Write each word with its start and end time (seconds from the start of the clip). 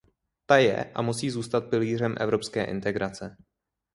Ta 0.45 0.57
je 0.57 0.91
a 0.93 1.01
musí 1.01 1.29
zůstat 1.29 1.69
pilířem 1.69 2.15
evropské 2.19 2.63
integrace. 2.65 3.37